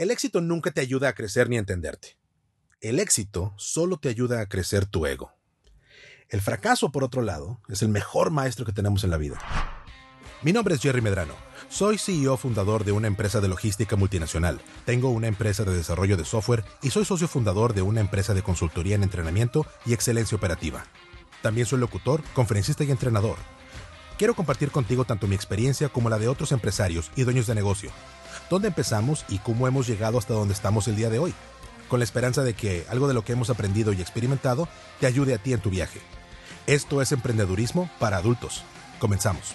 [0.00, 2.16] El éxito nunca te ayuda a crecer ni a entenderte.
[2.80, 5.34] El éxito solo te ayuda a crecer tu ego.
[6.30, 9.38] El fracaso, por otro lado, es el mejor maestro que tenemos en la vida.
[10.40, 11.34] Mi nombre es Jerry Medrano.
[11.68, 14.62] Soy CEO fundador de una empresa de logística multinacional.
[14.86, 18.42] Tengo una empresa de desarrollo de software y soy socio fundador de una empresa de
[18.42, 20.86] consultoría en entrenamiento y excelencia operativa.
[21.42, 23.36] También soy locutor, conferencista y entrenador.
[24.16, 27.90] Quiero compartir contigo tanto mi experiencia como la de otros empresarios y dueños de negocio.
[28.50, 31.32] Dónde empezamos y cómo hemos llegado hasta donde estamos el día de hoy.
[31.88, 35.34] Con la esperanza de que algo de lo que hemos aprendido y experimentado te ayude
[35.34, 36.00] a ti en tu viaje.
[36.66, 38.64] Esto es emprendedurismo para adultos.
[38.98, 39.54] Comenzamos.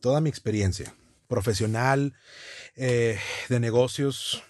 [0.00, 0.92] Toda mi experiencia
[1.28, 2.14] profesional,
[2.74, 4.42] eh, de negocios,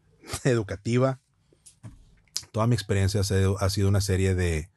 [0.44, 1.20] educativa,
[2.50, 4.72] toda mi experiencia ha sido una serie de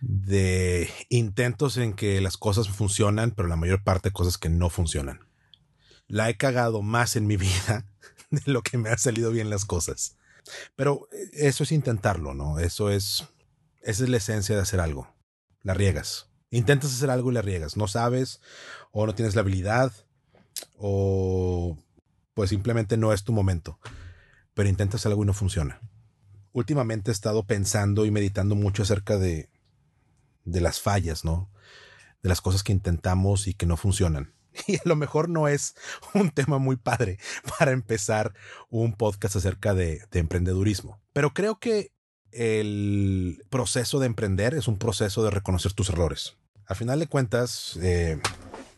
[0.00, 5.29] de intentos en que las cosas funcionan, pero la mayor parte cosas que no funcionan.
[6.10, 7.86] La he cagado más en mi vida
[8.30, 10.16] de lo que me han salido bien las cosas.
[10.74, 12.58] Pero eso es intentarlo, ¿no?
[12.58, 13.28] Eso es,
[13.82, 15.14] esa es la esencia de hacer algo.
[15.62, 16.28] La riegas.
[16.50, 17.76] Intentas hacer algo y la riegas.
[17.76, 18.40] No sabes
[18.90, 19.92] o no tienes la habilidad
[20.76, 21.78] o
[22.34, 23.78] pues simplemente no es tu momento.
[24.54, 25.80] Pero intentas algo y no funciona.
[26.52, 29.48] Últimamente he estado pensando y meditando mucho acerca de,
[30.44, 31.48] de las fallas, ¿no?
[32.20, 34.34] De las cosas que intentamos y que no funcionan.
[34.66, 35.74] Y a lo mejor no es
[36.14, 37.18] un tema muy padre
[37.58, 38.34] para empezar
[38.68, 41.00] un podcast acerca de, emprendedurismo.
[41.12, 41.92] Pero creo que
[42.32, 46.36] el proceso de emprender es un proceso de reconocer tus errores.
[46.66, 48.20] Al final de cuentas, eh,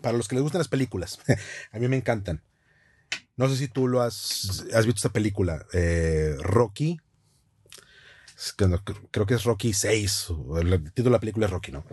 [0.00, 1.18] para los que les gustan las películas,
[1.72, 2.42] a mí me encantan.
[3.36, 7.00] No sé si tú lo has, has visto esta película, eh, Rocky,
[9.10, 10.28] creo que es Rocky 6,
[10.60, 11.84] el título de la película es Rocky, ¿no?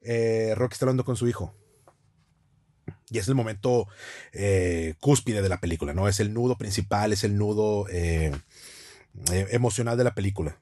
[0.00, 1.54] Eh, Rocky está hablando con su hijo.
[3.14, 3.86] Y es el momento
[4.32, 6.08] eh, cúspide de la película, ¿no?
[6.08, 8.32] Es el nudo principal, es el nudo eh,
[9.52, 10.58] emocional de la película.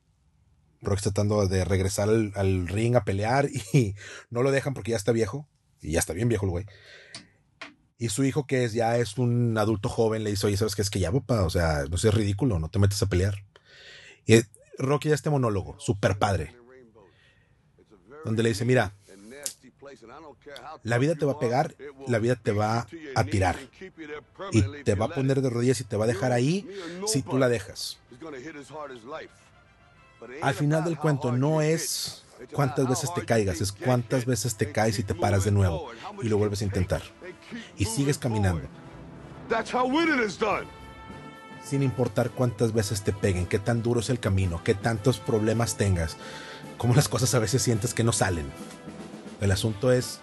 [0.83, 3.95] Está tratando de regresar al, ring a pelear y
[4.31, 5.49] no lo dejan porque ya está viejo.
[5.81, 6.67] Y ya está bien viejo el güey.
[7.97, 10.83] Y su hijo, que es, ya es un adulto joven, le dice, oye, ¿sabes qué?
[10.83, 13.47] Es que ya, papá, o sea, no seas ridículo, no te metes a pelear.
[14.27, 14.43] Y
[14.77, 16.55] Rocky ya este monólogo, super padre,
[18.27, 18.95] donde le dice, mira,
[20.83, 21.75] la vida te va a pegar,
[22.07, 23.59] la vida te va a tirar
[24.53, 26.69] y te va a poner de rodillas y te va a dejar ahí
[27.07, 27.99] si tú la dejas.
[30.41, 34.99] Al final del cuento no es cuántas veces te caigas, es cuántas veces te caes
[34.99, 35.91] y te paras de nuevo
[36.23, 37.03] y lo vuelves a intentar
[37.77, 38.69] y sigues caminando
[41.65, 45.77] sin importar cuántas veces te peguen, qué tan duro es el camino, qué tantos problemas
[45.77, 46.17] tengas,
[46.77, 48.47] cómo las cosas a veces sientes que no salen.
[49.43, 50.21] El asunto es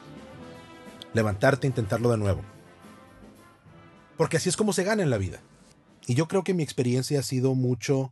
[1.13, 2.41] levantarte e intentarlo de nuevo.
[4.17, 5.41] Porque así es como se gana en la vida.
[6.07, 8.11] Y yo creo que mi experiencia ha sido mucho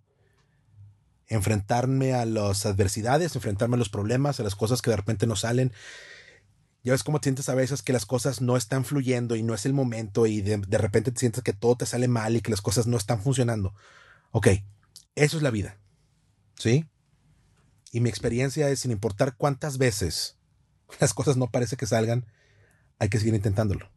[1.27, 5.35] enfrentarme a las adversidades, enfrentarme a los problemas, a las cosas que de repente no
[5.35, 5.73] salen
[6.87, 9.53] ya ves cómo te sientes a veces que las cosas no están fluyendo y no
[9.53, 12.49] es el momento y de, repente te sientes que todo te sale mal y que
[12.49, 13.73] las cosas no están funcionando.
[14.31, 14.47] Ok,
[15.15, 15.77] eso es la vida.
[16.55, 16.85] ¿Sí?
[17.91, 20.36] Y mi experiencia es, sin importar cuántas veces
[20.99, 22.25] las cosas no parece que salgan,
[22.99, 23.89] hay que seguir intentándolo.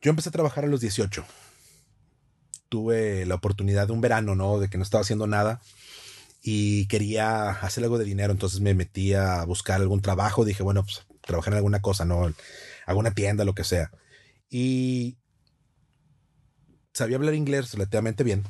[0.00, 1.24] Yo empecé a trabajar a los 18.
[2.68, 4.58] Tuve la oportunidad de un verano, ¿no?
[4.58, 5.60] De que no estaba haciendo nada
[6.42, 10.84] y quería hacer algo de dinero, entonces me metí a buscar algún trabajo, dije, bueno,
[10.84, 12.32] pues trabajar en alguna cosa, ¿no?
[12.86, 13.90] Alguna tienda, lo que sea.
[14.48, 15.18] Y
[16.92, 18.44] sabía hablar inglés relativamente bien.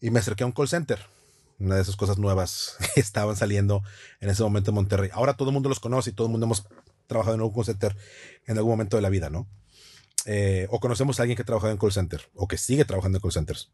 [0.00, 1.00] Y me acerqué a un call center,
[1.58, 3.82] una de esas cosas nuevas que estaban saliendo
[4.20, 5.10] en ese momento en Monterrey.
[5.12, 6.66] Ahora todo el mundo los conoce y todo el mundo hemos
[7.06, 7.96] trabajado en un call center
[8.46, 9.48] en algún momento de la vida, ¿no?
[10.26, 13.18] Eh, o conocemos a alguien que ha trabajado en call center o que sigue trabajando
[13.18, 13.70] en call centers.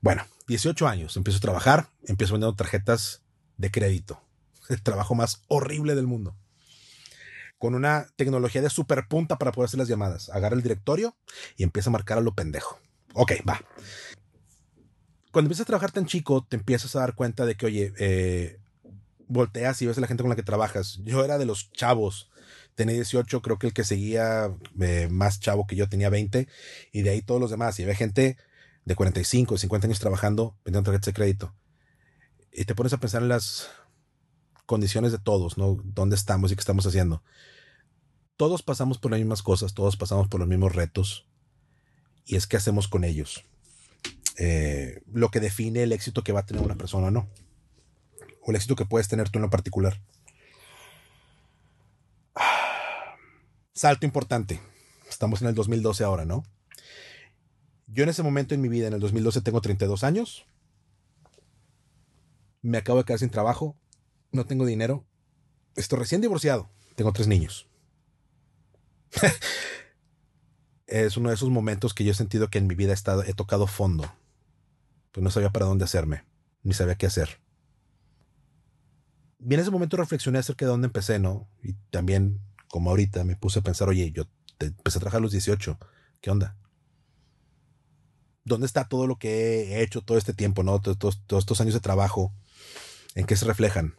[0.00, 3.22] Bueno, 18 años, empiezo a trabajar, empiezo vendiendo tarjetas
[3.56, 4.22] de crédito.
[4.68, 6.36] El trabajo más horrible del mundo.
[7.58, 10.28] Con una tecnología de super punta para poder hacer las llamadas.
[10.28, 11.16] Agarra el directorio
[11.56, 12.78] y empieza a marcar a lo pendejo.
[13.14, 13.60] Ok, va.
[15.30, 18.58] Cuando empiezas a trabajar tan chico, te empiezas a dar cuenta de que, oye, eh,
[19.26, 21.00] volteas y ves a la gente con la que trabajas.
[21.04, 22.30] Yo era de los chavos.
[22.74, 26.48] Tenía 18, creo que el que seguía eh, más chavo que yo tenía 20.
[26.92, 27.78] Y de ahí todos los demás.
[27.78, 28.36] Y había gente
[28.84, 31.54] de 45, 50 años trabajando vendiendo tarjetas de crédito.
[32.52, 33.68] Y te pones a pensar en las
[34.64, 35.76] condiciones de todos, ¿no?
[35.84, 37.22] ¿Dónde estamos y qué estamos haciendo?
[38.36, 41.26] Todos pasamos por las mismas cosas, todos pasamos por los mismos retos.
[42.24, 43.44] Y es qué hacemos con ellos.
[44.38, 47.28] Eh, lo que define el éxito que va a tener una persona, ¿no?
[48.42, 50.00] O el éxito que puedes tener tú en lo particular.
[53.74, 54.60] Salto importante.
[55.08, 56.44] Estamos en el 2012 ahora, ¿no?
[57.88, 60.46] Yo en ese momento en mi vida, en el 2012, tengo 32 años.
[62.62, 63.76] Me acabo de quedar sin trabajo.
[64.30, 65.04] No tengo dinero.
[65.74, 66.70] Estoy recién divorciado.
[66.94, 67.66] Tengo tres niños.
[70.86, 73.24] es uno de esos momentos que yo he sentido que en mi vida he, estado,
[73.24, 74.12] he tocado fondo.
[75.12, 76.24] Pues no sabía para dónde hacerme,
[76.62, 77.40] ni sabía qué hacer.
[79.40, 81.48] Y en ese momento reflexioné acerca de dónde empecé, ¿no?
[81.62, 84.24] Y también, como ahorita, me puse a pensar, oye, yo
[84.58, 85.78] empecé a trabajar a los 18.
[86.20, 86.56] ¿Qué onda?
[88.44, 90.80] ¿Dónde está todo lo que he hecho todo este tiempo, ¿no?
[90.80, 92.32] Todos, todos estos años de trabajo,
[93.14, 93.94] ¿en qué se reflejan?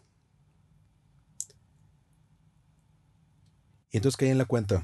[3.92, 4.84] Y entonces caí en la cuenta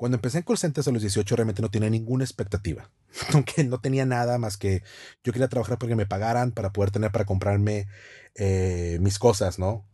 [0.00, 2.90] cuando empecé en call centers a los 18 realmente no tenía ninguna expectativa.
[3.34, 4.82] Aunque no tenía nada más que
[5.22, 7.86] yo quería trabajar porque me pagaran para poder tener para comprarme
[8.34, 9.86] eh, mis cosas, ¿no?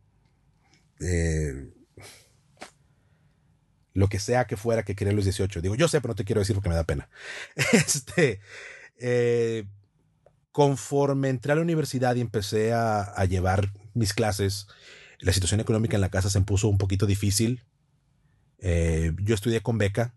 [1.00, 1.72] Eh,
[3.94, 5.60] lo que sea que fuera que quería a los 18.
[5.60, 7.10] Digo, yo sé, pero no te quiero decir porque me da pena.
[7.72, 8.38] Este,
[9.00, 9.64] eh,
[10.52, 14.68] conforme entré a la universidad y empecé a, a llevar mis clases,
[15.18, 17.64] la situación económica en la casa se puso un poquito difícil
[18.58, 20.14] eh, yo estudié con beca.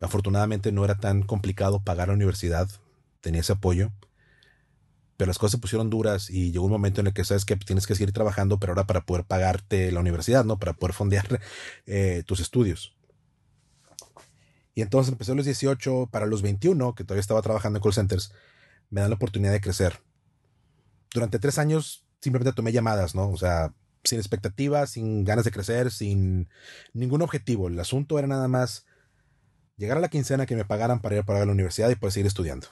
[0.00, 2.68] Afortunadamente no era tan complicado pagar la universidad.
[3.20, 3.92] Tenía ese apoyo.
[5.16, 7.54] Pero las cosas se pusieron duras y llegó un momento en el que sabes que
[7.56, 10.58] tienes que seguir trabajando, pero ahora para poder pagarte la universidad, ¿no?
[10.58, 11.40] Para poder fondear
[11.86, 12.96] eh, tus estudios.
[14.74, 17.92] Y entonces empecé a los 18, para los 21, que todavía estaba trabajando en call
[17.92, 18.32] centers,
[18.90, 20.00] me dan la oportunidad de crecer.
[21.12, 23.28] Durante tres años simplemente tomé llamadas, ¿no?
[23.28, 26.48] O sea, sin expectativas, sin ganas de crecer, sin
[26.92, 27.68] ningún objetivo.
[27.68, 28.86] El asunto era nada más
[29.76, 32.12] llegar a la quincena que me pagaran para ir a pagar la universidad y poder
[32.12, 32.68] seguir estudiando.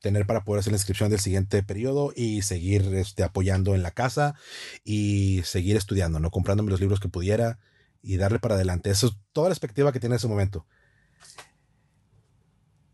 [0.00, 3.90] Tener para poder hacer la inscripción del siguiente periodo y seguir este, apoyando en la
[3.90, 4.34] casa
[4.82, 6.30] y seguir estudiando, ¿no?
[6.30, 7.58] Comprándome los libros que pudiera
[8.02, 8.90] y darle para adelante.
[8.90, 10.66] Eso es toda la expectativa que tiene en ese momento.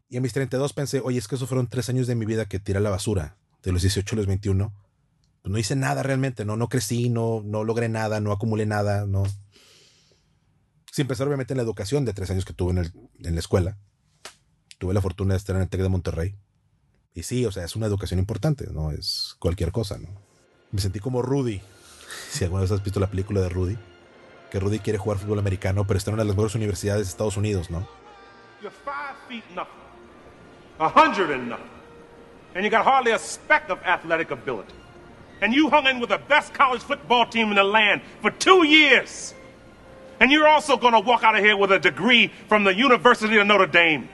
[0.09, 2.47] Y a mis 32 pensé, oye, es que esos fueron tres años de mi vida
[2.47, 4.86] que tiré a la basura, de los 18 a los 21
[5.47, 9.07] pues, no hice nada realmente, no, no crecí, no, no logré nada, no acumulé nada,
[9.07, 9.23] no.
[10.91, 13.39] Sin empezar obviamente en la educación de tres años que tuve en, el, en la
[13.39, 13.79] escuela.
[14.79, 16.35] Tuve la fortuna de estar en el TEC de Monterrey.
[17.15, 20.09] Y sí, o sea, es una educación importante, no es cualquier cosa, ¿no?
[20.73, 21.61] Me sentí como Rudy.
[22.31, 23.79] Si alguna vez has visto la película de Rudy,
[24.51, 27.11] que Rudy quiere jugar fútbol americano, pero está en una de las mejores universidades de
[27.11, 27.87] Estados Unidos, ¿no?
[28.63, 29.71] You're five feet nothing,
[30.81, 31.71] a hundred and nothing,
[32.55, 34.75] and you got hardly a speck of athletic ability.
[35.41, 38.67] And you hung in with the best college football team in the land for two
[38.67, 39.35] years.
[40.21, 43.37] And you're also going to walk out of here with a degree from the University
[43.37, 44.09] of Notre Dame.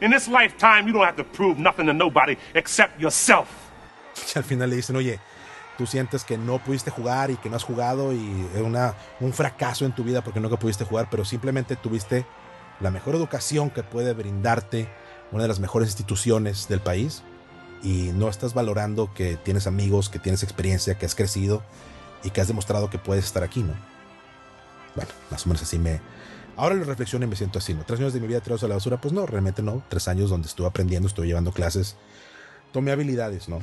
[0.00, 3.48] In this lifetime, you don't have to prove nothing to nobody except yourself.
[4.14, 5.18] Y al final le dicen, oye,
[5.76, 9.84] tú sientes que no pudiste jugar y que no has jugado y una, un fracaso
[9.84, 12.24] en tu vida porque nunca pudiste jugar, pero simplemente tuviste
[12.80, 14.88] la mejor educación que puede brindarte
[15.32, 17.22] una de las mejores instituciones del país
[17.82, 21.62] y no estás valorando que tienes amigos, que tienes experiencia, que has crecido
[22.22, 23.74] y que has demostrado que puedes estar aquí, ¿no?
[24.94, 26.00] Bueno, más o menos así me...
[26.56, 27.84] Ahora lo reflexiono y me siento así, ¿no?
[27.84, 29.82] Tres años de mi vida tirados a la basura, pues no, realmente no.
[29.88, 31.96] Tres años donde estuve aprendiendo, estuve llevando clases,
[32.72, 33.60] tomé habilidades, ¿no?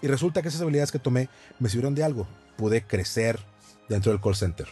[0.00, 2.28] Y resulta que esas habilidades que tomé me sirvieron de algo.
[2.56, 3.40] Pude crecer
[3.88, 4.68] dentro del call center.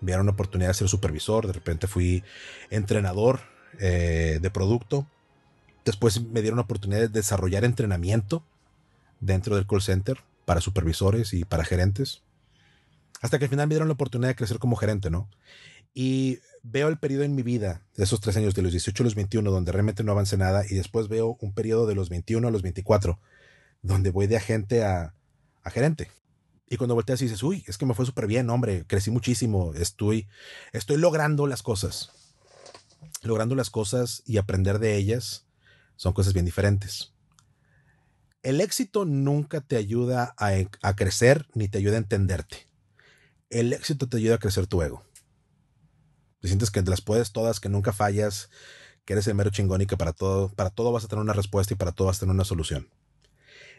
[0.00, 2.22] Me dieron una oportunidad de ser supervisor, de repente fui
[2.70, 3.40] entrenador
[3.80, 5.06] eh, de producto
[5.84, 8.42] Después me dieron la oportunidad de desarrollar entrenamiento
[9.20, 12.22] dentro del call center para supervisores y para gerentes.
[13.20, 15.28] Hasta que al final me dieron la oportunidad de crecer como gerente, ¿no?
[15.94, 19.04] Y veo el periodo en mi vida de esos tres años, de los 18 a
[19.04, 22.48] los 21, donde realmente no avancé nada, y después veo un periodo de los 21
[22.48, 23.18] a los 24,
[23.82, 25.14] donde voy de agente a,
[25.66, 26.10] gerente.
[26.68, 29.72] Y cuando volteas y dices, uy, es que me fue súper bien, hombre, crecí muchísimo,
[29.74, 30.26] estoy,
[30.72, 32.10] estoy logrando las cosas.
[33.22, 35.44] Logrando las cosas y aprender de ellas
[35.96, 37.12] son cosas bien diferentes.
[38.42, 42.68] El éxito nunca te ayuda a, crecer ni te ayuda a entenderte.
[43.48, 45.02] El éxito te ayuda a crecer tu ego.
[46.40, 48.50] Te sientes que las puedes todas, que nunca fallas,
[49.06, 51.32] que eres el mero chingón y que para todo, para todo vas a tener una
[51.32, 52.90] respuesta y para todo vas a tener una solución.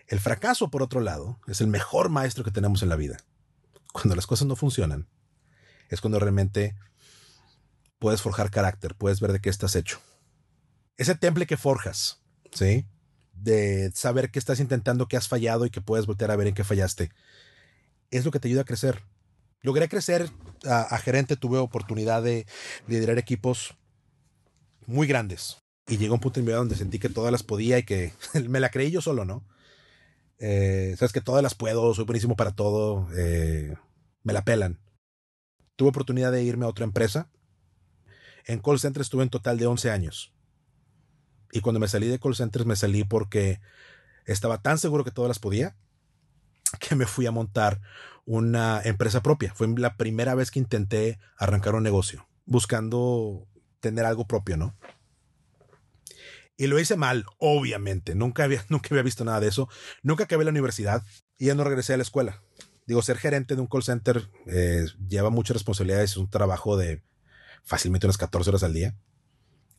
[0.08, 3.18] El fracaso, por otro lado, es el mejor maestro que tenemos en la vida.
[3.94, 5.08] Cuando las cosas no funcionan,
[5.90, 6.76] es cuando realmente
[8.00, 10.00] puedes forjar carácter, puedes ver de qué estás hecho
[10.98, 12.22] ese temple que forjas,
[12.52, 12.86] ¿sí?
[13.34, 16.54] De saber que estás intentando, que has fallado y que puedes voltear a ver en
[16.54, 17.12] qué fallaste.
[18.12, 19.04] Es lo que te ayuda a crecer.
[19.62, 20.30] Logré crecer
[20.66, 22.46] a, gerente, tuve oportunidad de
[22.88, 23.76] liderar equipos
[24.86, 25.58] muy grandes.
[25.88, 28.14] Y llegó un punto en mi vida donde sentí que todas las podía y que
[28.48, 29.44] me la creí yo solo, ¿no?
[30.38, 33.76] Eh, Sabes que todas las puedo, soy buenísimo para todo, eh,
[34.24, 34.80] me la pelan.
[35.76, 37.30] Tuve oportunidad de irme a otra empresa
[38.46, 40.35] En call centers estuve en total de 11 años.
[41.52, 43.60] Y cuando me salí de call centers me salí porque
[44.26, 45.76] estaba tan seguro que todas las podía
[46.80, 47.82] que me fui a montar
[48.26, 49.54] una empresa propia.
[49.54, 53.48] Fue la primera vez que intenté arrancar un negocio, buscando
[53.80, 54.76] tener algo propio, ¿no?
[56.58, 58.16] Y lo hice mal, obviamente.
[58.16, 59.70] Nunca había, nunca había visto nada de eso.
[60.04, 61.04] Nunca acabé la universidad
[61.38, 62.42] y ya no regresé a la escuela.
[62.88, 66.12] Digo, ser gerente de un call center eh, lleva muchas responsabilidades.
[66.12, 67.04] Es un trabajo de
[67.64, 68.96] fácilmente unas 14 horas al día.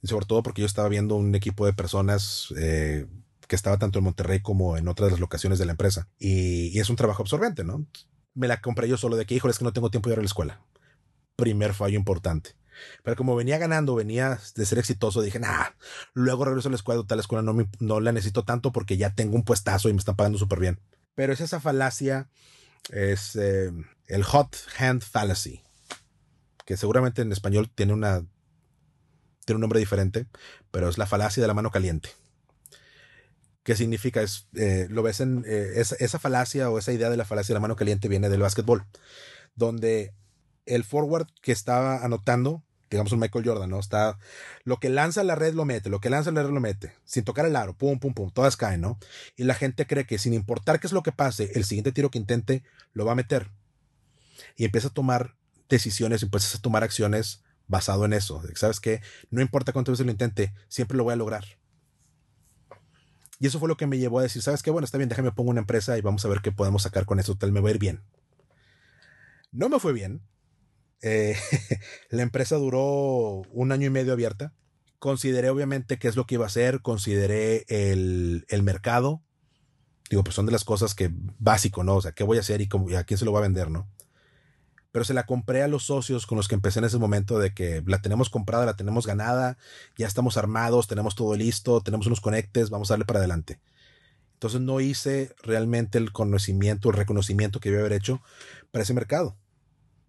[0.07, 3.07] Sobre todo porque yo estaba viendo un equipo de personas eh,
[3.47, 6.09] que estaba tanto en Monterrey como en otras locaciones de la empresa.
[6.19, 7.87] Y, es un trabajo absorbente, ¿no?
[8.35, 10.19] Me la compré yo solo de que, híjole, es que no tengo tiempo de ir
[10.19, 10.61] a la escuela.
[11.37, 12.55] Primer fallo importante.
[13.03, 15.69] Pero como venía ganando, venía de ser exitoso, dije, nah,
[16.13, 19.35] luego regreso a la escuela, tal escuela no, no la necesito tanto porque ya tengo
[19.35, 20.81] un puestazo y me están pagando súper bien.
[21.15, 22.29] Pero es esa falacia,
[22.91, 23.73] es eh,
[24.09, 25.63] el hot hand fallacy,
[26.67, 28.27] que seguramente en español tiene una
[29.47, 30.27] tiene un nombre diferente,
[30.71, 32.11] pero es la falacia de la mano caliente.
[33.63, 34.21] ¿Qué significa?
[34.21, 37.57] Es, eh, lo ves en eh, esa, falacia o esa idea de la falacia de
[37.57, 38.85] la mano caliente viene del básquetbol,
[39.55, 40.13] donde
[40.67, 43.79] el forward que estaba anotando, digamos un Michael Jordan, ¿no?
[43.79, 44.19] Está,
[44.65, 47.25] lo que lanza la red lo mete, lo que lanza la red lo mete, sin
[47.25, 48.99] tocar el aro, pum, pum, pum, todas caen, ¿no?
[49.37, 52.11] Y la gente cree que sin importar qué es lo que pase, el siguiente tiro
[52.11, 52.63] que intente
[52.93, 53.51] lo va a meter.
[54.57, 55.35] Y empieza a tomar
[55.69, 58.43] decisiones, empiezas a tomar acciones basado en eso.
[58.55, 59.01] ¿Sabes qué?
[59.31, 61.45] No importa cuántas veces lo intente, siempre lo voy a lograr.
[63.39, 64.71] Y eso fue lo que me llevó a decir, ¿sabes qué?
[64.71, 67.21] Bueno, está bien, déjame pongo una empresa y vamos a ver qué podemos sacar con
[67.21, 68.03] eso, tal me va a ir bien.
[69.53, 70.23] No me fue bien.
[71.03, 71.37] Eh,
[72.11, 74.55] la empresa duró un año y medio abierta.
[74.99, 79.23] Consideré obviamente qué es lo que iba a hacer, consideré el, el mercado.
[80.09, 81.97] Digo, pues son de las cosas que básico, ¿no?
[81.97, 83.71] O sea, ¿qué voy a hacer y, y a quién se lo va a vender,
[83.71, 83.89] ¿no?
[84.97, 87.53] Pero se la compré a los socios con los que empecé en ese momento de
[87.53, 89.59] que la tenemos comprada, la tenemos ganada,
[89.99, 93.61] ya estamos armados, tenemos todo listo, tenemos unos conectes, vamos a darle para adelante.
[94.33, 98.23] Entonces no hice realmente el conocimiento, el reconocimiento que a haber hecho
[98.71, 99.37] para ese mercado.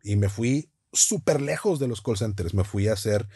[0.03, 2.53] Y me fui súper lejos de los call centers.
[2.53, 3.27] Me fui a hacer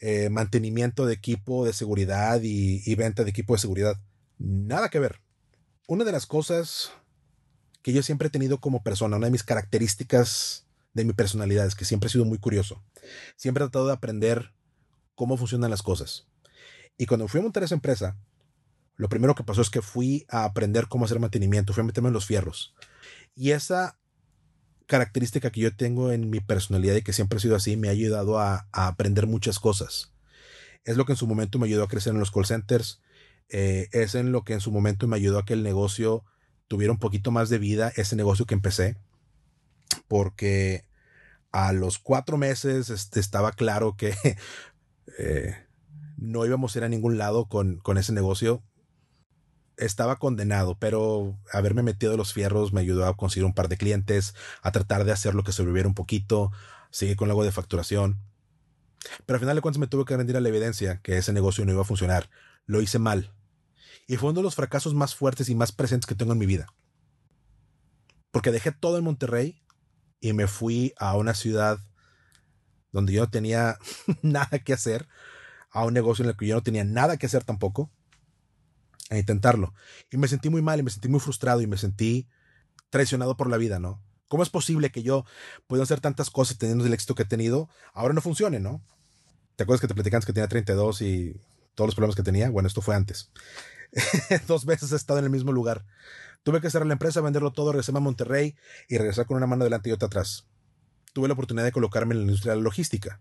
[0.00, 4.00] eh, mantenimiento de equipo de seguridad y, y venta de equipo de seguridad.
[4.38, 5.20] Nada que ver.
[5.86, 6.90] Una de las cosas
[7.82, 10.64] que yo siempre he tenido como persona, una de mis características
[10.94, 12.82] de mi personalidad, es que siempre he sido muy curioso.
[13.36, 14.52] Siempre he tratado de aprender
[15.14, 16.26] cómo funcionan las cosas.
[16.96, 18.16] Y cuando fui a montar esa empresa,
[18.96, 22.08] lo primero que pasó es que fui a aprender cómo hacer mantenimiento, fui a meterme
[22.08, 22.74] en los fierros.
[23.36, 23.96] Y esa
[24.86, 27.92] característica que yo tengo en mi personalidad y que siempre ha sido así, me ha
[27.92, 30.12] ayudado a, aprender muchas cosas.
[30.84, 33.00] Es lo que en su momento me ayudó a crecer en los call centers.
[33.50, 36.24] Eh, es en lo que en su momento me ayudó a que el negocio
[36.66, 38.96] tuviera un poquito más de vida, ese negocio que empecé
[40.08, 40.84] porque
[41.52, 44.14] a los cuatro meses este, estaba claro que
[45.18, 45.56] eh,
[46.16, 48.62] no íbamos a ir a ningún lado con, ese negocio.
[49.76, 53.76] Estaba condenado, pero haberme metido de los fierros me ayudó a conseguir un par de
[53.76, 56.50] clientes, a tratar de hacer lo que sobreviviera un poquito,
[56.90, 58.18] seguir con algo de facturación.
[59.24, 61.64] Pero al final de cuentas me tuve que rendir a la evidencia que ese negocio
[61.64, 62.28] no iba a funcionar.
[62.66, 63.32] Lo hice mal.
[64.08, 66.46] Y fue uno de los fracasos más fuertes y más presentes que tengo en mi
[66.46, 66.66] vida.
[68.32, 69.62] Porque dejé todo en Monterrey
[70.20, 71.78] y me fui a una ciudad
[72.92, 73.78] donde yo no tenía
[74.22, 75.08] nada que hacer,
[75.70, 77.90] a un negocio en el que yo no tenía nada que hacer tampoco,
[79.10, 79.74] a intentarlo.
[80.10, 82.28] Y me sentí muy mal y me sentí muy frustrado y me sentí
[82.90, 84.02] traicionado por la vida, ¿no?
[84.28, 85.24] ¿Cómo es posible que yo
[85.66, 88.82] pueda hacer tantas cosas teniendo el éxito que he tenido, ahora no funcione, ¿no?
[89.56, 91.40] ¿Te acuerdas que te platicamos que tenía 32 y
[91.74, 92.50] todos los problemas que tenía?
[92.50, 93.30] Bueno, esto fue antes.
[94.46, 95.84] Dos veces he estado en el mismo lugar.
[96.48, 98.56] Tuve que cerrar la empresa, venderlo todo, regresarme a Monterrey
[98.88, 100.46] y regresar con una mano delante y otra atrás.
[101.12, 103.20] Tuve la oportunidad de colocarme en la industria de la logística.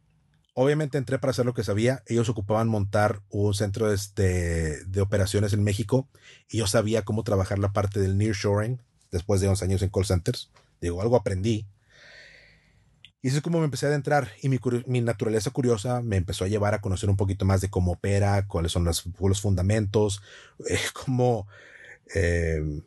[0.54, 2.04] Obviamente entré para hacer lo que sabía.
[2.06, 6.08] Ellos ocupaban montar un centro este, de operaciones en México
[6.50, 8.82] y yo sabía cómo trabajar la parte del nearshoring
[9.12, 10.50] después de 11 años en call centers.
[10.80, 11.68] Digo, algo aprendí.
[13.22, 16.46] Y así es como me empecé a adentrar y mi, mi, naturaleza curiosa me empezó
[16.46, 20.22] a llevar a conocer un poquito más de cómo opera, cuáles son los, los fundamentos,
[20.70, 21.46] eh, cómo,
[22.16, 22.84] eh,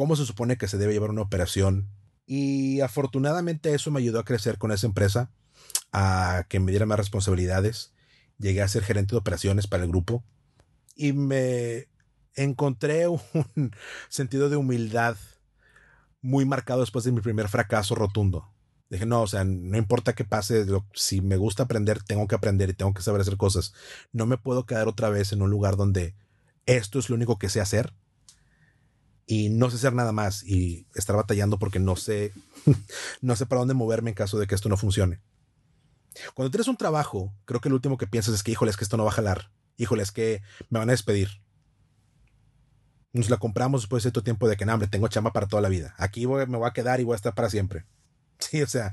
[0.00, 1.86] cómo se supone que se debe llevar una operación.
[2.24, 5.30] Y afortunadamente eso me ayudó a crecer con esa empresa,
[5.92, 7.92] a que me diera más responsabilidades.
[8.38, 10.24] Llegué a ser gerente de operaciones para el grupo
[10.96, 11.88] y me
[12.34, 13.20] encontré un
[14.08, 15.18] sentido de humildad
[16.22, 18.50] muy marcado después de mi primer fracaso rotundo.
[18.88, 20.64] Dije, no, o sea, no importa qué pase,
[20.94, 23.74] si me gusta aprender, tengo que aprender y tengo que saber hacer cosas.
[24.14, 26.14] No me puedo quedar otra vez en un lugar donde
[26.64, 27.92] esto es lo único que sé hacer
[29.30, 32.32] y no sé hacer nada más y estar batallando porque no sé,
[33.20, 35.20] no sé para dónde moverme en caso de que esto no funcione.
[36.34, 38.82] Cuando tienes un trabajo, creo que lo último que piensas es que, híjole, es que
[38.82, 39.52] esto no va a jalar.
[39.76, 41.28] Híjole, es que me van a despedir.
[43.12, 45.62] Nos la compramos después de cierto tiempo de que, no, hombre, tengo chamba para toda
[45.62, 45.94] la vida.
[45.96, 47.86] Aquí me voy a quedar y voy a estar para siempre.
[48.40, 48.92] Sí, o sea,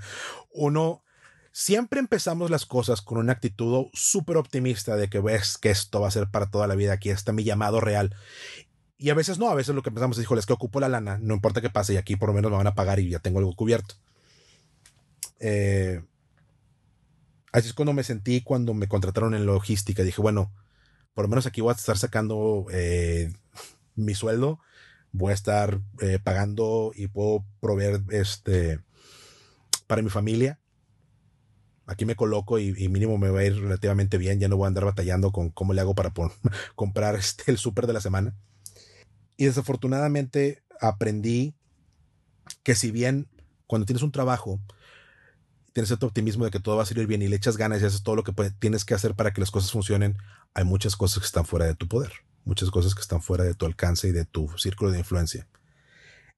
[0.51, 1.03] uno
[1.51, 6.10] siempre empezamos las cosas con una actitud súper optimista de que ves que esto va
[6.10, 8.15] a ser para toda la vida, aquí está mi llamado real.
[8.97, 10.89] Y a veces no, a veces lo que pensamos es, híjole, es que ocupo la
[10.89, 13.09] lana, no importa qué pase, y aquí por lo menos me van a pagar y
[13.09, 13.95] ya tengo algo cubierto.
[15.39, 16.01] Eh,
[17.51, 20.03] así es cuando me sentí cuando me contrataron en logística.
[20.03, 20.51] Dije, bueno,
[21.13, 23.31] por lo menos aquí voy a estar sacando eh,
[23.95, 24.59] mi sueldo,
[25.11, 28.79] voy a estar eh, pagando y puedo proveer este
[29.87, 30.59] para mi familia.
[31.85, 34.39] Aquí me coloco y, mínimo me va a ir relativamente bien.
[34.39, 36.11] Ya no voy a andar batallando con cómo le hago para
[36.75, 38.35] comprar este, el súper de la semana.
[39.38, 41.56] Y desafortunadamente aprendí
[42.63, 43.27] que si bien
[43.67, 44.60] cuando tienes un trabajo,
[45.74, 47.86] tienes este optimismo de que todo va a salir bien y le echas ganas y
[47.86, 50.17] haces todo lo que tienes que hacer para que las cosas funcionen,
[50.53, 52.12] hay muchas cosas que están fuera de tu poder,
[52.46, 55.48] muchas cosas que están fuera de tu alcance y de tu círculo de influencia.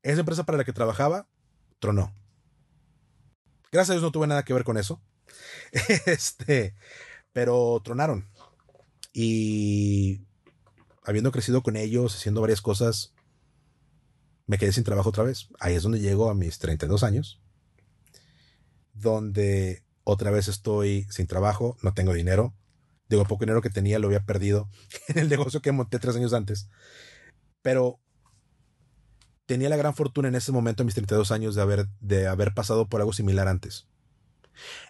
[0.01, 1.27] Esa empresa para la que trabajaba
[1.79, 2.13] tronó.
[3.71, 5.01] Gracias a Dios no tuve nada que ver con eso.
[6.05, 6.75] este,
[7.31, 8.27] pero tronaron.
[9.13, 10.21] Y
[11.03, 13.13] habiendo crecido con ellos, haciendo varias cosas,
[14.45, 15.49] me quedé sin trabajo otra vez.
[15.59, 17.41] Ahí es donde llego a mis 32 años,
[18.93, 22.55] donde otra vez estoy sin trabajo, no tengo dinero.
[23.07, 24.69] Digo, poco dinero que tenía lo había perdido
[25.07, 26.69] en el negocio que monté tres años antes.
[27.61, 27.99] Pero
[29.45, 32.53] tenía la gran fortuna en ese momento, a mis 32 años, de haber, de haber
[32.53, 33.87] pasado por algo similar antes.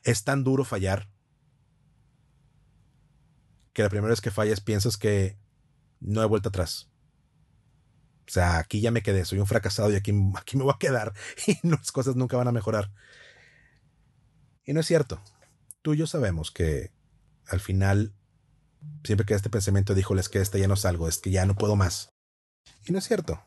[0.03, 1.09] Es tan duro fallar
[3.73, 5.37] que la primera vez que fallas piensas que
[5.99, 6.89] no hay vuelta atrás.
[8.27, 10.77] O sea, aquí ya me quedé, soy un fracasado y aquí, aquí me voy a
[10.77, 11.13] quedar
[11.47, 12.91] y las cosas nunca van a mejorar.
[14.65, 15.19] Y no es cierto.
[15.81, 16.91] Tú y yo sabemos que
[17.47, 18.13] al final
[19.03, 21.45] siempre queda este pensamiento de, híjole, es que este ya no salgo, es que ya
[21.45, 22.09] no puedo más.
[22.85, 23.43] Y no es cierto.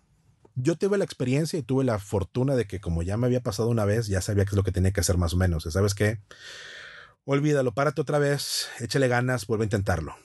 [0.55, 3.69] Yo tuve la experiencia y tuve la fortuna de que como ya me había pasado
[3.69, 5.65] una vez, ya sabía qué es lo que tenía que hacer más o menos.
[5.71, 6.21] ¿Sabes qué?
[7.25, 10.17] Olvídalo, párate otra vez, échale ganas, vuelve a intentarlo.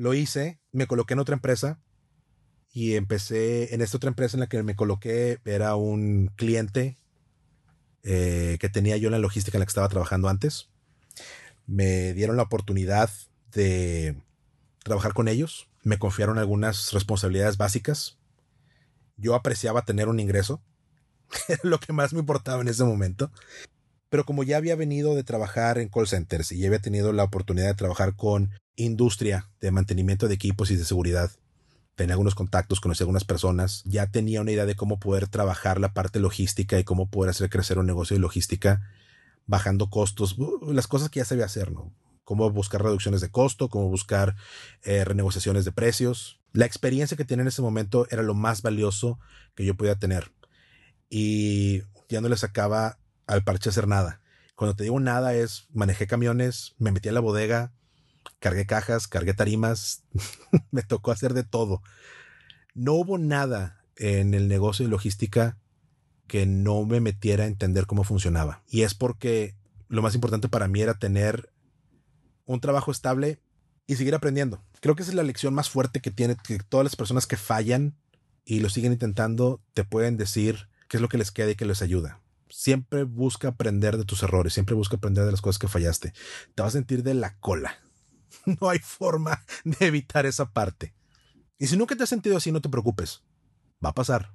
[0.00, 1.78] Lo hice, me coloqué en otra empresa
[2.72, 6.96] y empecé en esta otra empresa en la que me coloqué, era un cliente
[8.02, 10.70] eh, que tenía yo en la logística en la que estaba trabajando antes.
[11.66, 13.10] Me dieron la oportunidad
[13.52, 14.16] de
[14.84, 18.16] trabajar con ellos, me confiaron algunas responsabilidades básicas.
[19.18, 20.62] Yo apreciaba tener un ingreso,
[21.48, 23.30] era lo que más me importaba en ese momento.
[24.08, 27.24] Pero como ya había venido de trabajar en call centers y ya había tenido la
[27.24, 28.50] oportunidad de trabajar con
[28.84, 31.30] industria de mantenimiento de equipos y de seguridad,
[31.96, 35.80] tenía algunos contactos, conocí a algunas personas, ya tenía una idea de cómo poder trabajar
[35.80, 38.80] la parte logística y cómo poder hacer crecer un negocio de logística
[39.46, 41.92] bajando costos, las cosas que ya sabía hacer, ¿no?
[42.24, 44.36] Cómo buscar reducciones de costo, cómo buscar
[44.82, 46.40] eh, renegociaciones de precios.
[46.52, 49.18] La experiencia que tenía en ese momento era lo más valioso
[49.54, 50.32] que yo podía tener.
[51.08, 54.20] Y ya no le sacaba al parche hacer nada.
[54.54, 57.72] Cuando te digo nada es manejé camiones, me metí a la bodega,
[58.38, 60.02] cargué cajas, cargué tarimas,
[60.70, 61.82] me tocó hacer de todo.
[62.74, 65.58] No hubo nada en el negocio de logística
[66.26, 68.62] que no me metiera a entender cómo funcionaba.
[68.68, 69.56] Y es porque
[69.88, 71.52] lo más importante para mí era tener
[72.46, 73.40] un trabajo estable
[73.86, 74.62] y seguir aprendiendo.
[74.80, 77.36] Creo que esa es la lección más fuerte que tiene que todas las personas que
[77.36, 77.96] fallan
[78.44, 81.66] y lo siguen intentando te pueden decir qué es lo que les queda y que
[81.66, 85.68] les ayuda siempre busca aprender de tus errores, siempre busca aprender de las cosas que
[85.68, 86.12] fallaste.
[86.54, 87.78] Te vas a sentir de la cola.
[88.60, 90.94] No hay forma de evitar esa parte.
[91.58, 93.22] Y si nunca te has sentido así, no te preocupes.
[93.84, 94.32] Va a pasar.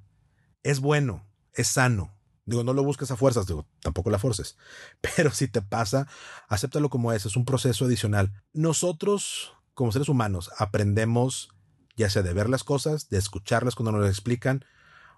[0.64, 2.14] Es bueno, es sano.
[2.46, 4.58] Digo, no lo busques a fuerzas, digo, tampoco la forces.
[5.16, 6.08] Pero si te pasa,
[6.48, 8.44] acéptalo como es, es un proceso adicional.
[8.54, 11.50] Nosotros, como seres humanos, aprendemos
[11.96, 14.66] ya sea de ver las cosas, de escucharlas cuando nos las explican,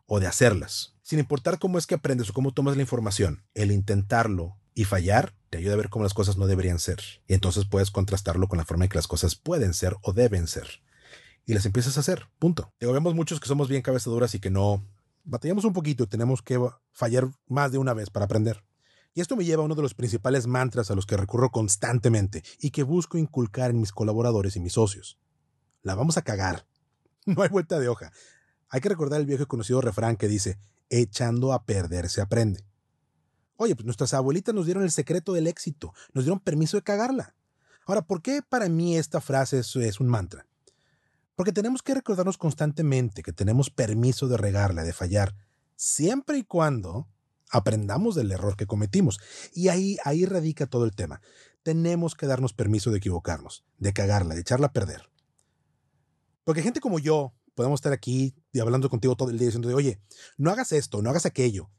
[0.05, 0.95] o de hacerlas.
[1.01, 5.33] Sin importar cómo es que aprendes o cómo tomas la información, el intentarlo y fallar
[5.49, 7.01] te ayuda a ver cómo las cosas no deberían ser.
[7.25, 10.45] Y entonces puedes contrastarlo con la forma en que las cosas pueden ser o deben
[10.45, 10.83] ser.
[11.47, 12.71] Y las empiezas a hacer, punto.
[12.79, 14.85] Digo, vemos muchos que somos bien cabezaduras y que no
[15.23, 16.59] batallamos un poquito y tenemos que
[16.91, 18.63] fallar más de una vez para aprender.
[19.15, 22.43] Y esto me lleva a uno de los principales mantras a los que recurro constantemente
[22.59, 25.17] y que busco inculcar en mis colaboradores y mis socios.
[25.81, 26.67] La vamos a cagar.
[27.25, 28.13] No hay vuelta de hoja.
[28.69, 30.59] Hay que recordar el viejo y conocido refrán que dice,
[30.89, 32.63] echando a perder se aprende.
[33.57, 37.35] Oye, pues nuestras abuelitas nos dieron el secreto del éxito, nos dieron permiso de cagarla.
[37.85, 40.45] Ahora, ¿por qué para mí esta frase es, es un mantra?
[41.35, 45.35] Porque tenemos que recordarnos constantemente que tenemos permiso de regarla, de fallar,
[45.75, 47.07] siempre y cuando
[47.49, 49.19] Aprendamos del error que cometimos.
[49.53, 51.21] Y ahí, ahí radica todo el tema.
[51.63, 55.09] Tenemos que darnos permiso de equivocarnos, de cagarla, de echarla a perder.
[56.43, 59.99] Porque gente como yo, podemos estar aquí y hablando contigo todo el día diciendo, oye,
[60.37, 61.69] no hagas esto, no hagas aquello.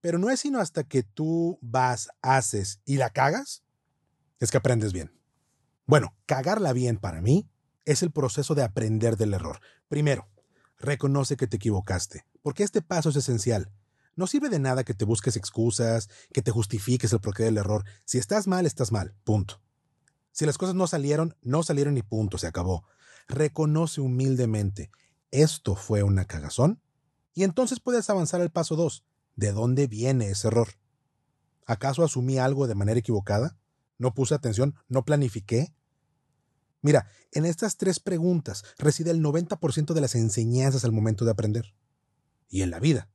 [0.00, 3.62] Pero no es sino hasta que tú vas, haces y la cagas,
[4.40, 5.12] es que aprendes bien.
[5.86, 7.48] Bueno, cagarla bien para mí
[7.84, 9.60] es el proceso de aprender del error.
[9.88, 10.28] Primero,
[10.78, 13.72] reconoce que te equivocaste, porque este paso es esencial.
[14.14, 17.84] No sirve de nada que te busques excusas, que te justifiques el porqué del error.
[18.04, 19.14] Si estás mal, estás mal.
[19.24, 19.60] Punto.
[20.32, 22.84] Si las cosas no salieron, no salieron y punto, se acabó.
[23.26, 24.90] Reconoce humildemente,
[25.30, 26.80] esto fue una cagazón,
[27.34, 29.04] y entonces puedes avanzar al paso 2.
[29.38, 30.66] ¿De dónde viene ese error?
[31.64, 33.56] ¿Acaso asumí algo de manera equivocada?
[33.96, 34.74] ¿No puse atención?
[34.88, 35.72] ¿No planifiqué?
[36.82, 41.72] Mira, en estas tres preguntas reside el 90% de las enseñanzas al momento de aprender.
[42.48, 43.08] Y en la vida.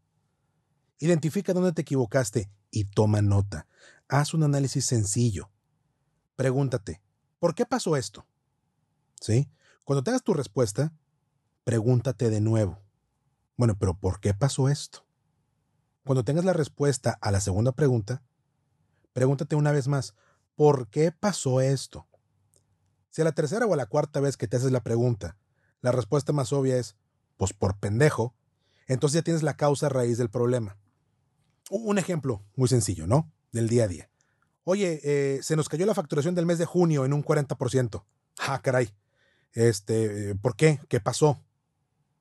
[0.98, 3.68] Identifica dónde te equivocaste y toma nota.
[4.08, 5.52] Haz un análisis sencillo.
[6.38, 7.02] Pregúntate,
[7.38, 8.26] ¿por qué pasó esto?
[9.20, 9.52] ¿Sí?
[9.84, 10.94] Cuando tengas tu respuesta,
[11.66, 12.80] pregúntate de nuevo.
[13.58, 15.03] Bueno, pero ¿por qué pasó esto?
[16.06, 18.22] Cuando tengas la respuesta a la segunda pregunta,
[19.14, 20.16] pregúntate una vez más,
[20.56, 22.08] ¿por qué pasó esto?
[23.10, 25.38] Si a la tercera o a la cuarta vez que te haces la pregunta,
[25.82, 26.98] la respuesta más obvia es,
[27.38, 28.36] pues por pendejo,
[28.88, 30.78] entonces ya tienes la causa raíz del problema.
[31.70, 33.32] Un ejemplo muy sencillo, ¿no?
[33.52, 34.10] Del día a día.
[34.66, 38.04] Oye, eh, se nos cayó la facturación del mes de junio en un 40%.
[38.40, 38.94] Ah, caray.
[39.54, 40.80] Este, ¿por qué?
[40.90, 41.40] ¿Qué pasó?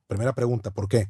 [0.07, 1.09] Primera pregunta, ¿por qué?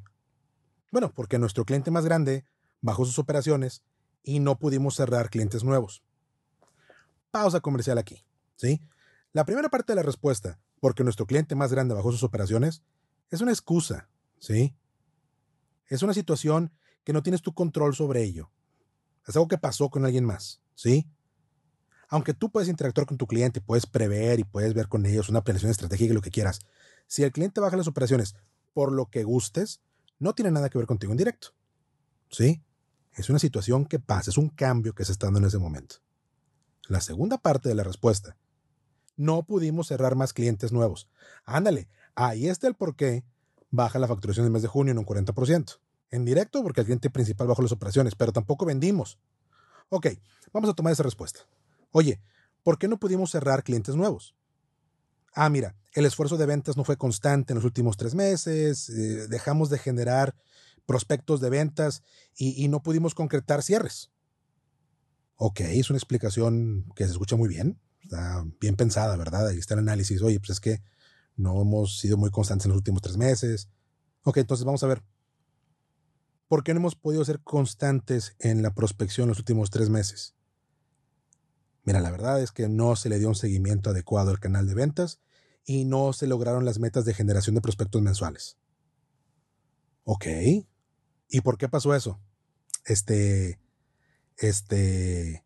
[0.92, 2.46] Bueno, porque nuestro cliente más grande
[2.84, 3.82] bajó sus operaciones
[4.22, 6.04] y no pudimos cerrar clientes nuevos.
[7.32, 8.24] Pausa comercial aquí,
[8.56, 8.80] ¿sí?
[9.32, 12.84] La primera parte de la respuesta, porque nuestro cliente más grande bajó sus operaciones,
[13.32, 14.76] es una excusa, ¿sí?
[15.88, 16.72] Es una situación
[17.04, 18.52] que no tienes tu control sobre ello.
[19.28, 21.10] Es algo que pasó con alguien más, ¿sí?
[22.10, 25.44] Aunque tú puedes interactuar con tu cliente, puedes prever y puedes ver con ellos una
[25.44, 26.60] planeación estratégica y lo que quieras.
[27.08, 28.36] Si el cliente baja las operaciones
[28.74, 29.82] por lo que gustes,
[30.20, 31.50] no tiene nada que ver contigo en directo.
[32.30, 32.62] ¿Sí?
[33.16, 35.98] Es una situación que pasa, es un cambio que se está dando en ese momento.
[36.88, 38.38] La segunda parte de la respuesta
[39.16, 41.08] no pudimos cerrar más clientes nuevos.
[41.46, 43.24] Ándale, ahí está el por qué
[43.70, 45.80] baja la facturación del mes de junio en un 40%.
[46.10, 49.20] En directo, porque el cliente principal bajó las operaciones, pero tampoco vendimos.
[49.90, 50.08] Ok,
[50.52, 51.42] vamos a tomar esa respuesta.
[51.92, 52.22] Oye,
[52.64, 54.36] ¿por qué no pudimos cerrar clientes nuevos?
[55.34, 59.28] Ah, mira, el esfuerzo de ventas no fue constante en los últimos tres meses, eh,
[59.28, 60.36] dejamos de generar
[60.86, 62.04] prospectos de ventas
[62.36, 64.12] y, no pudimos concretar cierres.
[65.36, 69.48] Ok, es una explicación que se escucha muy bien, está bien pensada, ¿verdad?
[69.48, 70.22] Ahí está el análisis.
[70.22, 70.84] Oye, pues es que
[71.36, 73.70] no hemos sido muy constantes en los últimos tres meses.
[74.24, 75.04] Ok, entonces vamos a ver.
[76.48, 80.36] ¿Por qué no hemos podido ser constantes en la prospección los últimos tres meses?
[81.84, 84.76] Mira, la verdad es que no se le dio un seguimiento adecuado al canal de
[84.76, 85.20] ventas
[85.66, 88.58] y no se lograron las metas de generación de prospectos mensuales.
[90.04, 90.26] Ok.
[91.34, 92.20] ¿Y por qué pasó eso?
[92.86, 93.60] Este,
[94.38, 95.44] este,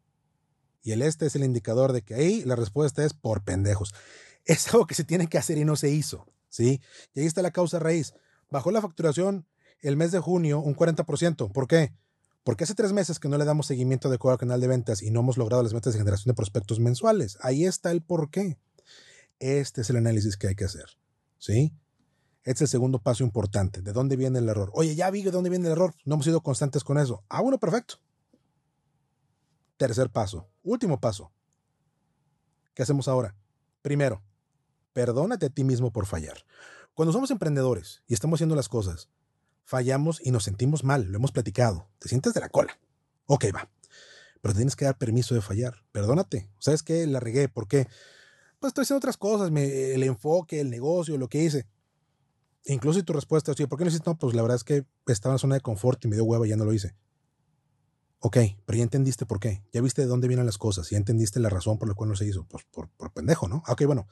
[0.83, 3.93] y el este es el indicador de que ahí la respuesta es por pendejos.
[4.45, 6.79] Es algo que se tiene que hacer y no se hizo, ¿sí?
[7.13, 8.13] Y ahí está la causa raíz.
[8.49, 9.45] Bajó la facturación
[9.81, 11.51] el mes de junio un 40%.
[11.51, 11.93] ¿Por qué?
[12.45, 15.11] Porque hace tres meses que no le damos seguimiento adecuado al canal de ventas y
[15.11, 17.37] no hemos logrado las metas de generación de prospectos mensuales.
[17.41, 18.57] Ahí está el por qué.
[19.39, 20.85] Este es el análisis que hay que hacer,
[21.39, 21.73] ¿sí?
[22.47, 23.81] Es el segundo paso importante.
[23.81, 24.71] ¿De dónde viene el error?
[24.73, 25.93] Oye, ya vi de dónde viene el error.
[26.05, 27.25] No hemos sido constantes con eso.
[27.27, 27.95] Ah, bueno, perfecto.
[29.75, 31.29] Tercer paso, último paso.
[32.73, 33.35] ¿Qué hacemos ahora?
[33.81, 34.23] Primero,
[34.93, 36.45] perdónate a ti mismo por fallar.
[36.93, 39.09] Cuando somos emprendedores y estamos haciendo las cosas,
[39.65, 41.89] fallamos y nos sentimos mal, lo hemos platicado.
[41.99, 42.79] Te sientes de la cola.
[43.25, 43.69] Ok, va.
[44.39, 45.83] Pero tienes que dar permiso de fallar.
[45.91, 46.49] Perdónate.
[46.59, 47.05] ¿Sabes qué?
[47.07, 47.49] La regué.
[47.49, 47.89] ¿Por qué?
[48.61, 51.67] Pues estoy haciendo otras cosas, el enfoque, el negocio, lo que hice.
[52.73, 54.09] Incluso si tu respuesta es, ¿por qué no hiciste?
[54.09, 56.45] No, pues la verdad es que estaba en zona de confort y me dio hueva
[56.45, 56.95] y ya no lo hice.
[58.19, 59.63] Ok, pero ya entendiste por qué.
[59.71, 60.89] Ya viste de dónde vienen las cosas.
[60.89, 62.45] Ya entendiste la razón por la cual no se hizo.
[62.45, 63.63] Pues por, por pendejo, ¿no?
[63.67, 64.07] Ok, bueno.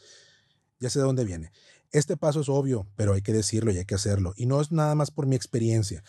[0.79, 1.51] Ya sé de dónde viene.
[1.91, 4.33] Este paso es obvio, pero hay que decirlo y hay que hacerlo.
[4.35, 6.03] Y no es nada más por mi experiencia.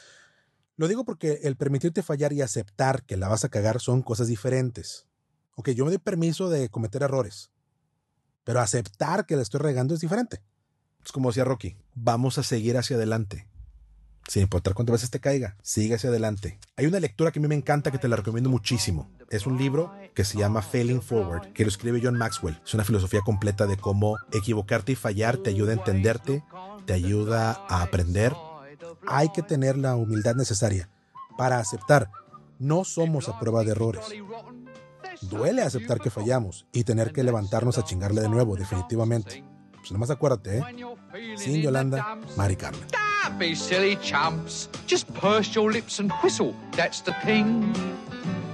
[0.76, 4.26] Lo digo porque el permitirte fallar y aceptar que la vas a cagar son cosas
[4.26, 5.06] diferentes.
[5.54, 7.50] Ok, yo me doy permiso de cometer errores.
[8.44, 10.42] Pero aceptar que la estoy regando es diferente.
[11.06, 13.46] Es como decía Rocky, vamos a seguir hacia adelante.
[14.26, 16.58] Sin importar cuántas veces te caiga, sigue hacia adelante.
[16.76, 19.08] Hay una lectura que a mí me encanta que te la recomiendo muchísimo.
[19.30, 22.60] Es un libro que se llama Failing Forward, que lo escribe John Maxwell.
[22.64, 26.42] Es una filosofía completa de cómo equivocarte y fallar te ayuda a entenderte,
[26.86, 28.34] te ayuda a aprender.
[29.06, 30.90] Hay que tener la humildad necesaria
[31.38, 32.10] para aceptar
[32.58, 34.06] No somos a prueba de errores.
[35.20, 39.44] Duele aceptar que fallamos y tener que levantarnos a chingarle de nuevo, definitivamente.
[39.86, 41.36] Pues nomás acuérdate, ¿eh?
[41.36, 42.80] Sin Yolanda, Mari Carmen.
[43.38, 44.68] be silly chumps.
[44.88, 47.72] Just purse your lips and whistle, that's the thing.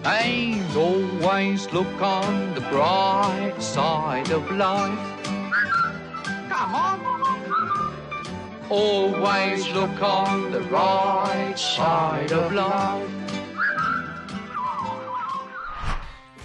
[0.04, 4.98] And always look on the bright side of life.
[6.50, 7.00] Come on.
[8.68, 13.21] Always look on the right side of life.